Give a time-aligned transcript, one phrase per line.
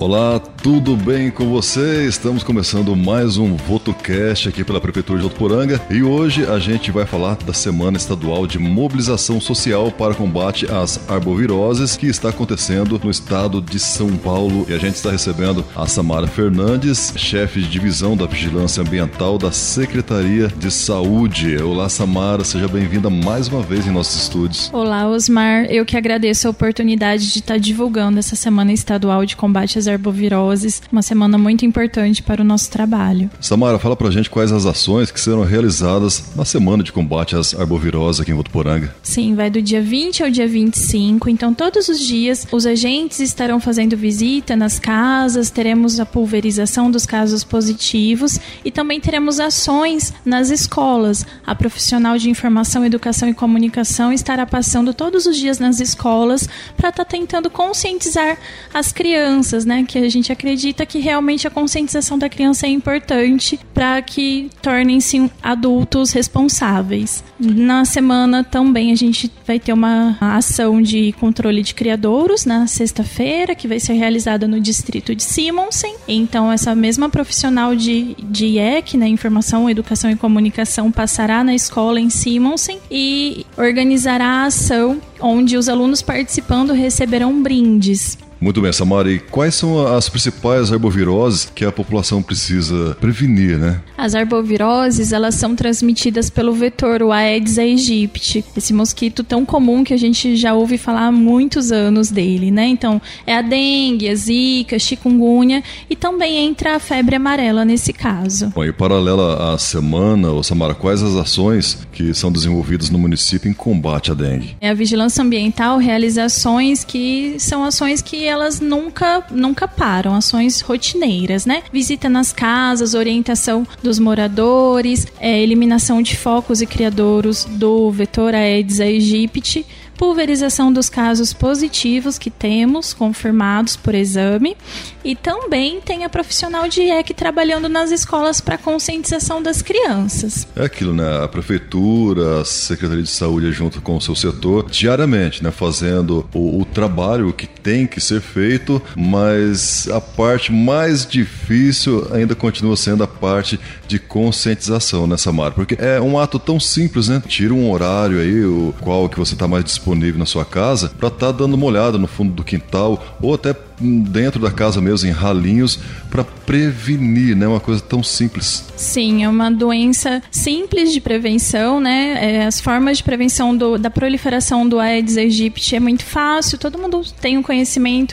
[0.00, 2.06] Olá, tudo bem com você?
[2.06, 7.04] Estamos começando mais um VotoCast aqui pela Prefeitura de Votuporanga e hoje a gente vai
[7.04, 13.10] falar da Semana Estadual de Mobilização Social para Combate às Arboviroses que está acontecendo no
[13.10, 18.16] estado de São Paulo e a gente está recebendo a Samara Fernandes, chefe de divisão
[18.16, 21.60] da Vigilância Ambiental da Secretaria de Saúde.
[21.60, 24.70] Olá, Samara, seja bem-vinda mais uma vez em nossos estúdios.
[24.72, 25.64] Olá, Osmar.
[25.64, 30.82] Eu que agradeço a oportunidade de estar divulgando essa Semana Estadual de Combate às arboviroses,
[30.92, 33.30] uma semana muito importante para o nosso trabalho.
[33.40, 37.54] Samara, fala pra gente quais as ações que serão realizadas na semana de combate às
[37.54, 38.94] arboviroses aqui em Votuporanga.
[39.02, 43.60] Sim, vai do dia 20 ao dia 25, então todos os dias os agentes estarão
[43.60, 50.50] fazendo visita nas casas, teremos a pulverização dos casos positivos e também teremos ações nas
[50.50, 51.26] escolas.
[51.46, 56.90] A profissional de informação, educação e comunicação estará passando todos os dias nas escolas para
[56.90, 58.38] estar tá tentando conscientizar
[58.72, 59.77] as crianças, né?
[59.84, 65.30] Que a gente acredita que realmente a conscientização da criança é importante para que tornem-se
[65.42, 67.24] adultos responsáveis.
[67.38, 73.54] Na semana também a gente vai ter uma ação de controle de criadouros na sexta-feira,
[73.54, 75.94] que vai ser realizada no distrito de Simonsen.
[76.06, 82.00] Então, essa mesma profissional de, de IEC, né, Informação, Educação e Comunicação, passará na escola
[82.00, 88.18] em Simonsen e organizará a ação onde os alunos participando receberão brindes.
[88.40, 89.10] Muito bem, Samara.
[89.10, 93.80] E quais são as principais arboviroses que a população precisa prevenir, né?
[93.96, 98.44] As arboviroses, elas são transmitidas pelo vetor, o Aedes aegypti.
[98.56, 102.66] Esse mosquito tão comum que a gente já ouve falar há muitos anos dele, né?
[102.68, 107.92] Então, é a dengue, a zika, a chikungunya e também entra a febre amarela nesse
[107.92, 108.52] caso.
[108.54, 113.50] Bom, e paralela à semana, ô Samara, quais as ações que são desenvolvidas no município
[113.50, 114.56] em combate à dengue?
[114.60, 120.60] É a vigilância ambiental realiza ações que são ações que elas nunca, nunca param, ações
[120.60, 121.62] rotineiras, né?
[121.72, 128.80] Visita nas casas, orientação dos moradores, é, eliminação de focos e criadouros do vetor Aedes
[128.80, 129.66] aegypti,
[129.98, 134.56] pulverização dos casos positivos que temos, confirmados por exame,
[135.04, 140.46] e também tem a profissional de IEC trabalhando nas escolas para conscientização das crianças.
[140.54, 141.24] É aquilo, né?
[141.24, 145.50] A prefeitura, a Secretaria de Saúde junto com o seu setor, diariamente, né?
[145.50, 152.34] Fazendo o, o trabalho que tem que ser feito, mas a parte mais difícil ainda
[152.34, 157.22] continua sendo a parte de conscientização nessa marca, porque é um ato tão simples, né?
[157.28, 161.08] Tira um horário aí, o qual que você está mais disponível na sua casa para
[161.08, 165.08] estar tá dando uma olhada no fundo do quintal ou até dentro da casa mesmo,
[165.08, 165.78] em ralinhos,
[166.10, 167.46] para prevenir, né?
[167.46, 168.64] Uma coisa tão simples.
[168.76, 172.18] Sim, é uma doença simples de prevenção, né?
[172.20, 176.78] É, as formas de prevenção do, da proliferação do Aedes aegypti é muito fácil, todo
[176.78, 177.57] mundo tem um conhecimento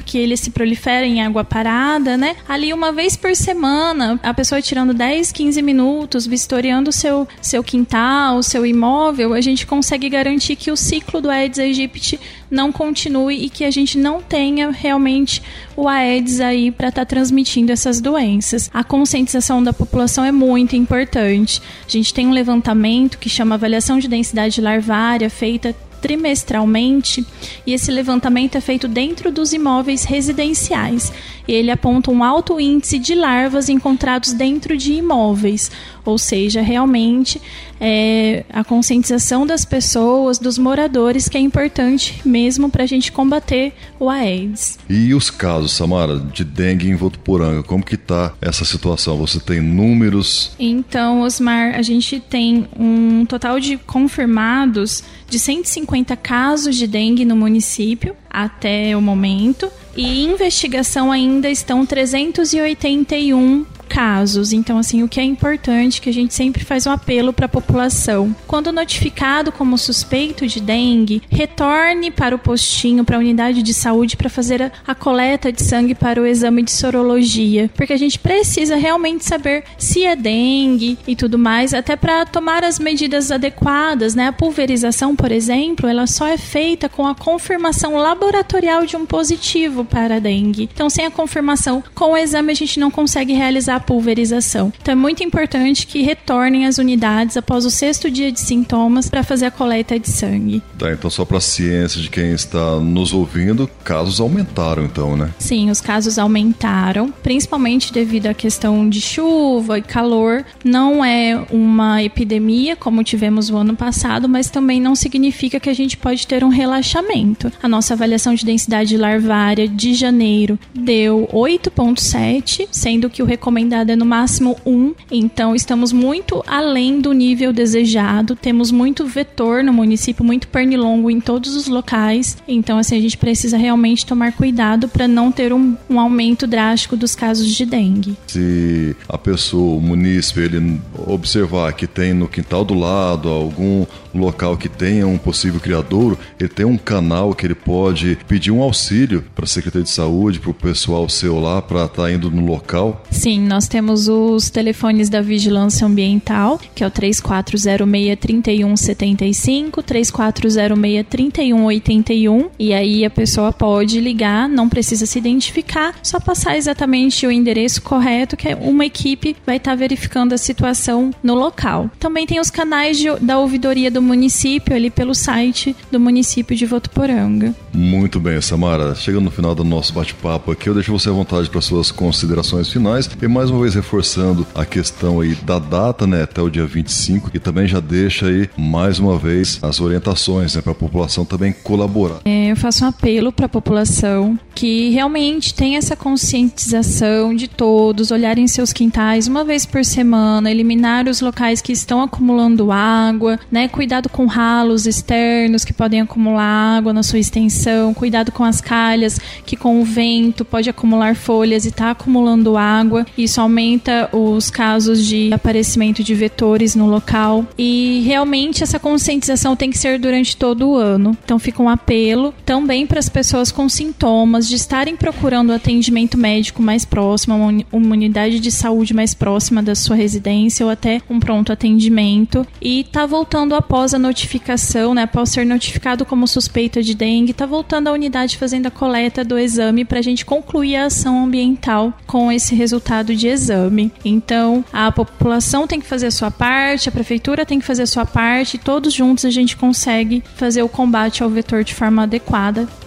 [0.03, 2.35] que ele se prolifera em água parada, né?
[2.47, 8.41] Ali uma vez por semana, a pessoa tirando 10, 15 minutos, vistoriando seu, seu quintal,
[8.43, 12.19] seu imóvel, a gente consegue garantir que o ciclo do Aedes aegypti
[12.49, 15.41] não continue e que a gente não tenha realmente
[15.75, 18.69] o Aedes aí para estar tá transmitindo essas doenças.
[18.73, 21.61] A conscientização da população é muito importante.
[21.85, 27.25] A gente tem um levantamento que chama avaliação de densidade larvária feita trimestralmente
[27.65, 31.11] e esse levantamento é feito dentro dos imóveis residenciais.
[31.47, 35.71] Ele aponta um alto índice de larvas encontrados dentro de imóveis,
[36.05, 37.41] ou seja, realmente
[37.79, 43.73] é, a conscientização das pessoas, dos moradores, que é importante mesmo para a gente combater
[43.99, 44.79] o AIDS.
[44.89, 49.17] E os casos, Samara, de dengue em Votuporanga, como que está essa situação?
[49.17, 50.51] Você tem números?
[50.59, 57.35] Então, Osmar, a gente tem um total de confirmados de 150 casos de dengue no
[57.35, 59.69] município até o momento.
[59.95, 64.51] E investigação ainda estão 381 casos.
[64.51, 67.49] Então, assim, o que é importante que a gente sempre faz um apelo para a
[67.49, 68.35] população.
[68.47, 74.17] Quando notificado como suspeito de dengue, retorne para o postinho, para a unidade de saúde
[74.17, 78.19] para fazer a, a, coleta de sangue para o exame de sorologia, porque a gente
[78.19, 84.15] precisa realmente saber se é dengue e tudo mais, até para tomar as medidas adequadas,
[84.15, 84.27] né?
[84.27, 89.85] A pulverização, por exemplo, ela só é feita com a confirmação laboratorial de um positivo
[89.85, 90.69] para dengue.
[90.73, 94.71] Então, sem a confirmação com o exame, a gente não consegue realizar pulverização.
[94.81, 99.23] Então é muito importante que retornem às unidades após o sexto dia de sintomas para
[99.23, 100.61] fazer a coleta de sangue.
[100.77, 105.31] Tá, então só para a ciência de quem está nos ouvindo, casos aumentaram então, né?
[105.39, 110.45] Sim, os casos aumentaram, principalmente devido à questão de chuva e calor.
[110.63, 115.73] Não é uma epidemia como tivemos o ano passado, mas também não significa que a
[115.73, 117.51] gente pode ter um relaxamento.
[117.61, 123.95] A nossa avaliação de densidade larvária de janeiro deu 8,7, sendo que o recomendado é
[123.95, 124.93] no máximo 1.
[125.11, 128.35] Então estamos muito além do nível desejado.
[128.35, 132.37] Temos muito vetor no município, muito pernilongo em todos os locais.
[132.47, 136.95] Então, assim, a gente precisa realmente tomar cuidado para não ter um, um aumento drástico
[136.95, 138.17] dos casos de dengue.
[138.27, 144.57] Se a pessoa, o munícipe, ele observar que tem no quintal do lado algum local
[144.57, 149.23] que tenha um possível criadouro, ele tem um canal que ele pode pedir um auxílio
[149.33, 152.45] para a Secretaria de Saúde, para o pessoal seu lá, para estar tá indo no
[152.45, 153.03] local?
[153.09, 163.05] Sim, nós temos os telefones da Vigilância Ambiental, que é o 3406-3175, 3406-3181, e aí
[163.05, 168.49] a pessoa pode ligar, não precisa se identificar, só passar exatamente o endereço correto, que
[168.49, 171.89] é uma equipe vai estar tá verificando a situação no local.
[171.99, 176.65] Também tem os canais de, da ouvidoria do município ali pelo site do município de
[176.65, 177.53] Votuporanga.
[177.73, 178.95] Muito bem, Samara.
[178.95, 182.71] Chegando no final do nosso bate-papo aqui, eu deixo você à vontade para suas considerações
[182.71, 186.65] finais e mais uma vez reforçando a questão aí da data, né, até o dia
[186.65, 191.25] 25 e também já deixa aí mais uma vez as orientações, né, para a população
[191.25, 192.19] também colaborar.
[192.25, 198.09] É, eu faço um apelo para a população que realmente tenha essa conscientização de todos,
[198.09, 203.67] olharem seus quintais uma vez por semana, eliminar os locais que estão acumulando água, né,
[203.67, 209.19] cuidado com ralos externos que podem acumular água na sua extensão, cuidado com as calhas
[209.45, 213.05] que com o vento pode acumular folhas e está acumulando água.
[213.17, 219.69] Isso aumenta os casos de aparecimento de vetores no local e realmente essa conscientização tem
[219.69, 221.17] que ser durante todo o ano.
[221.25, 226.61] Então fica um apelo também para as pessoas com sintomas de estarem procurando atendimento médico
[226.61, 227.35] mais próximo,
[227.71, 232.85] uma unidade de saúde mais próxima da sua residência ou até um pronto atendimento e
[232.91, 237.87] tá voltando após a notificação, né, após ser notificado como suspeita de dengue, tá voltando
[237.87, 242.31] à unidade fazendo a coleta do exame para a gente concluir a ação ambiental com
[242.31, 243.91] esse resultado de exame.
[244.03, 247.87] Então, a população tem que fazer a sua parte, a prefeitura tem que fazer a
[247.87, 252.03] sua parte, e todos juntos a gente consegue fazer o combate ao vetor de forma
[252.03, 252.34] adequada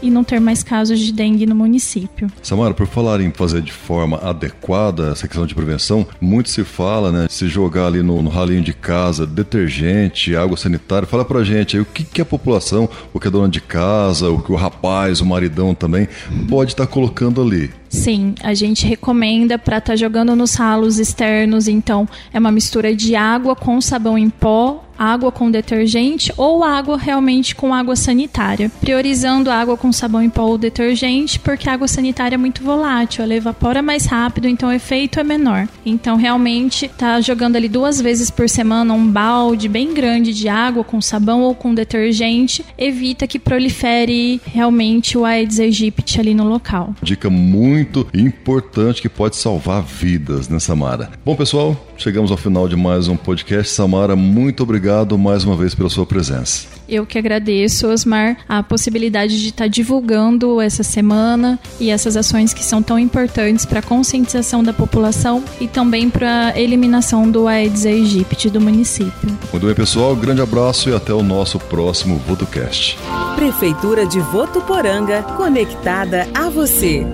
[0.02, 2.30] e não ter mais casos de dengue no município.
[2.42, 7.10] Samara, por falar em fazer de forma adequada essa questão de prevenção, muito se fala,
[7.10, 11.08] né, se jogar ali no, no ralinho de casa detergente, água sanitária.
[11.08, 14.28] Fala pra gente aí o que, que a população, o que a dona de casa,
[14.28, 16.08] o que o rapaz, o maridão também
[16.48, 17.70] pode estar tá colocando ali.
[17.88, 22.94] Sim, a gente recomenda para estar tá jogando nos ralos externos, então é uma mistura
[22.94, 28.70] de água com sabão em pó água com detergente ou água realmente com água sanitária.
[28.80, 33.22] Priorizando água com sabão em pó ou detergente, porque a água sanitária é muito volátil,
[33.22, 35.68] ela evapora mais rápido, então o efeito é menor.
[35.86, 40.82] Então, realmente, tá jogando ali duas vezes por semana um balde bem grande de água
[40.82, 46.94] com sabão ou com detergente, evita que prolifere realmente o Aedes aegypti ali no local.
[47.02, 51.10] Dica muito importante que pode salvar vidas, né, Samara?
[51.24, 53.72] Bom, pessoal, chegamos ao final de mais um podcast.
[53.72, 56.66] Samara, muito obrigado obrigado mais uma vez pela sua presença.
[56.88, 62.64] Eu que agradeço, Osmar, a possibilidade de estar divulgando essa semana e essas ações que
[62.64, 67.84] são tão importantes para a conscientização da população e também para a eliminação do Aedes
[67.84, 69.38] aegypti do município.
[69.52, 70.16] Muito bem, pessoal.
[70.16, 72.96] Grande abraço e até o nosso próximo VotoCast.
[73.36, 77.06] Prefeitura de Votuporanga, conectada a você.